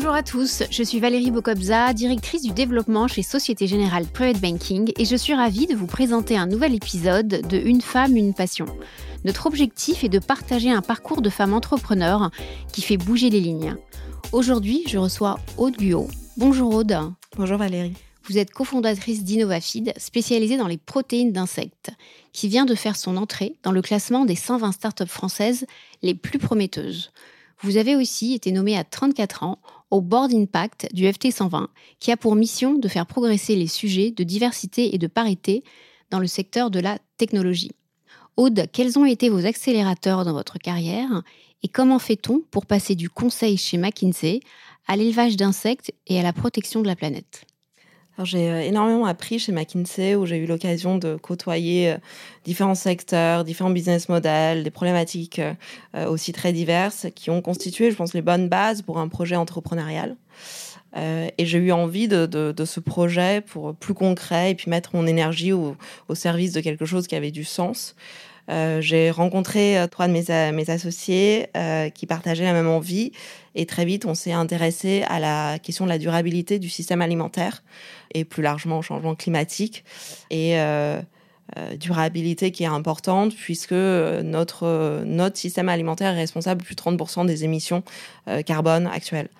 [0.00, 4.92] Bonjour à tous, je suis Valérie Bocobza, directrice du développement chez Société Générale Private Banking
[4.96, 8.64] et je suis ravie de vous présenter un nouvel épisode de Une femme, une passion.
[9.26, 12.30] Notre objectif est de partager un parcours de femme entrepreneur
[12.72, 13.76] qui fait bouger les lignes.
[14.32, 16.08] Aujourd'hui, je reçois Aude Guo.
[16.38, 16.96] Bonjour Aude.
[17.36, 17.92] Bonjour Valérie.
[18.24, 21.90] Vous êtes cofondatrice d'InnovaFeed, spécialisée dans les protéines d'insectes,
[22.32, 25.66] qui vient de faire son entrée dans le classement des 120 startups françaises
[26.00, 27.12] les plus prometteuses.
[27.62, 29.58] Vous avez aussi été nommée à 34 ans
[29.90, 34.10] au Board Impact du FT 120, qui a pour mission de faire progresser les sujets
[34.10, 35.64] de diversité et de parité
[36.10, 37.72] dans le secteur de la technologie.
[38.36, 41.22] Aude, quels ont été vos accélérateurs dans votre carrière
[41.62, 44.40] et comment fait-on pour passer du conseil chez McKinsey
[44.86, 47.44] à l'élevage d'insectes et à la protection de la planète?
[48.24, 51.96] J'ai euh, énormément appris chez McKinsey où j'ai eu l'occasion de côtoyer euh,
[52.44, 55.40] différents secteurs, différents business models, des problématiques
[55.94, 59.36] euh, aussi très diverses qui ont constitué, je pense, les bonnes bases pour un projet
[59.36, 60.16] entrepreneurial.
[60.96, 65.52] et j'ai eu envie de, ce projet pour plus concret et puis mettre mon énergie
[65.52, 65.76] au
[66.14, 67.94] service de quelque chose qui avait du sens.
[68.50, 71.48] Euh, j'ai rencontré euh, trois de mes, euh, associés
[71.94, 73.12] qui partageaient la même envie.
[73.54, 77.62] Et très vite on s'est intéressé à la question de la durabilité du système alimentaire
[78.14, 79.84] et plus largement au changement climatique
[80.30, 80.56] et
[81.76, 87.26] durabilité qui est importante puisque notre, notre système alimentaire est responsable de plus de 30%
[87.26, 87.82] des émissions
[88.46, 89.30] carbone actuelles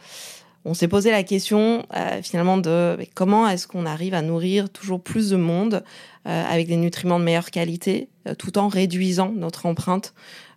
[0.64, 1.86] on s'est posé la question
[2.22, 5.82] finalement de comment est-ce qu'on arrive à nourrir toujours plus de monde
[6.26, 10.12] euh, avec des nutriments de meilleure qualité, euh, tout en réduisant notre empreinte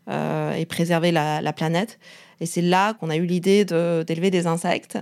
[0.09, 1.99] euh, et préserver la, planète.
[2.41, 4.97] Et c'est là qu'on a eu l'idée d'élever des insectes,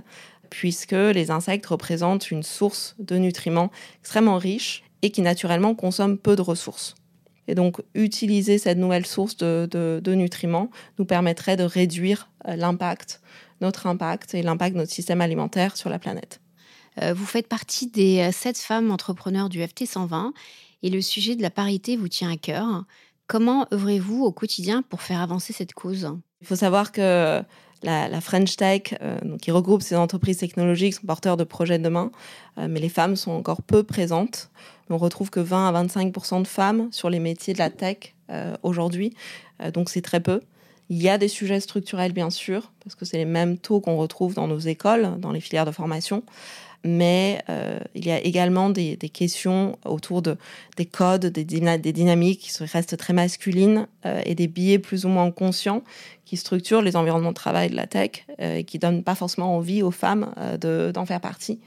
[0.52, 6.36] puisque les insectes représentent une source de nutriments extrêmement riche et qui naturellement consomment peu
[6.36, 6.94] de ressources.
[7.52, 13.20] Et donc, utiliser cette nouvelle source de, nutriments nous permettrait de réduire l'impact,
[13.60, 16.40] notre impact et l'impact de notre système alimentaire sur la planète.
[17.02, 20.32] Euh, vous faites partie des euh, sept femmes entrepreneurs du FT 120
[20.82, 22.86] et le sujet de la parité vous tient à cœur.
[23.28, 26.10] Comment œuvrez-vous au quotidien pour faire avancer cette cause?
[26.42, 27.42] Il faut savoir que
[27.84, 32.12] la, French Tech, euh, qui regroupe ces entreprises technologiques, sont porteurs de projets de demain,
[32.58, 34.50] mais les femmes sont encore peu présentes.
[34.90, 38.14] On retrouve que 20 à 25% de femmes sur les métiers de la tech
[38.62, 39.16] aujourd'hui,
[39.74, 40.42] donc c'est très peu.
[40.90, 43.96] Il y a des sujets structurels, bien sûr, parce que c'est les mêmes taux qu'on
[43.96, 46.24] retrouve dans nos écoles, dans les filières de formation
[46.84, 50.38] mais euh, il y a également des, questions autour de,
[50.78, 55.10] des codes, des, des dynamiques qui restent très masculines euh, et des biais plus ou
[55.10, 55.84] moins conscients
[56.26, 59.56] qui structurent les environnements de travail de la tech euh, et qui donnent pas forcément
[59.56, 61.60] envie aux femmes d'en faire partie.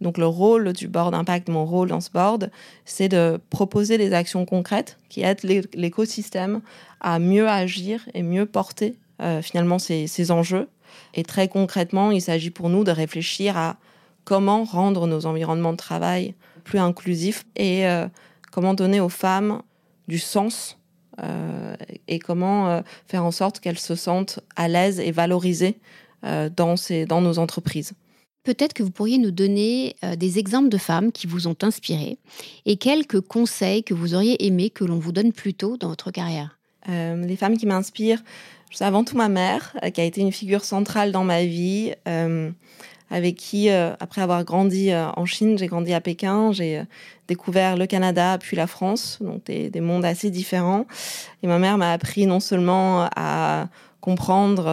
[0.00, 2.50] Donc le rôle du board impact, mon rôle dans ce board,
[2.84, 5.42] c'est de proposer des actions concrètes qui aident
[5.74, 6.60] l'écosystème
[7.00, 8.96] à mieux agir et mieux porter
[9.42, 10.68] finalement ces, ces enjeux.
[11.14, 13.76] Et très concrètement, il s'agit pour nous de réfléchir à
[14.24, 18.08] comment rendre nos environnements de travail plus inclusifs et euh,
[18.50, 19.62] comment donner aux femmes
[20.08, 20.78] du sens
[21.22, 21.76] euh,
[22.08, 25.76] et comment euh, faire en sorte qu'elles se sentent à l'aise et valorisées
[26.56, 27.94] dans, ces, dans nos entreprises.
[28.44, 32.16] Peut-être que vous pourriez nous donner des exemples de femmes qui vous ont inspiré
[32.64, 36.12] et quelques conseils que vous auriez aimé que l'on vous donne plus tôt dans votre
[36.12, 36.60] carrière.
[36.86, 38.22] les femmes qui m'inspirent,
[38.70, 41.92] c'est avant tout ma mère, qui a été une figure centrale dans ma vie
[43.12, 46.84] avec qui, euh, après avoir grandi euh, en Chine, j'ai grandi à Pékin, j'ai euh,
[47.28, 50.86] découvert le Canada puis la France, donc des, des, mondes assez différents.
[51.42, 53.68] Et ma mère m'a appris non seulement à
[54.00, 54.64] comprendre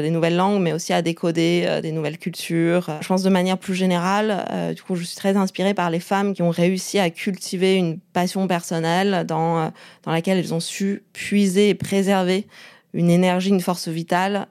[0.00, 2.88] des nouvelles langues, mais aussi à décoder des nouvelles cultures.
[3.02, 6.32] Je pense de manière plus générale, du coup, je suis très inspirée par les femmes
[6.32, 9.70] qui ont réussi à cultiver une passion personnelle dans,
[10.06, 12.46] laquelle elles ont su puiser et préserver
[12.94, 14.46] une énergie, une force vitale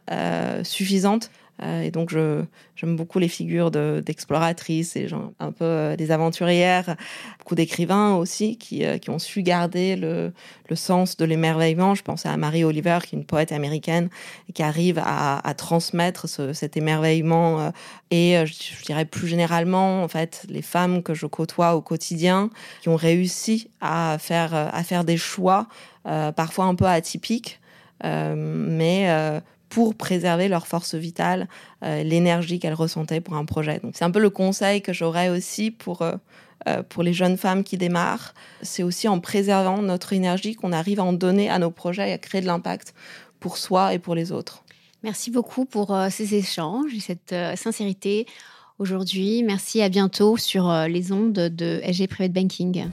[0.62, 2.14] suffisante et donc,
[2.80, 6.96] j'aime beaucoup les figures d'exploratrices et genre, un peu euh, des aventurières,
[7.40, 10.32] beaucoup d'écrivains aussi qui, euh, ont su garder le,
[10.76, 11.96] sens de l'émerveillement.
[11.96, 14.10] Je pense à Marie Oliver, qui est une poète américaine
[14.48, 17.72] et qui arrive à, transmettre ce, cet émerveillement.
[18.12, 22.50] et je, dirais plus généralement, en fait, les femmes que je côtoie au quotidien
[22.82, 25.68] qui ont réussi à faire des choix
[26.04, 27.60] parfois un peu atypiques.
[28.04, 31.48] mais pour préserver leur force vitale,
[31.84, 33.80] euh, l'énergie qu'elles ressentaient pour un projet.
[33.80, 36.16] Donc c'est un peu le conseil que j'aurais aussi pour, euh,
[36.68, 38.34] euh, pour les jeunes femmes qui démarrent.
[38.62, 42.14] C'est aussi en préservant notre énergie qu'on arrive à en donner à nos projets et
[42.14, 42.94] à créer de l'impact
[43.40, 44.64] pour soi et pour les autres.
[45.04, 48.26] Merci beaucoup pour ces échanges et cette sincérité
[48.80, 49.44] aujourd'hui.
[49.44, 52.90] Merci, à bientôt sur les ondes de SG Private Banking.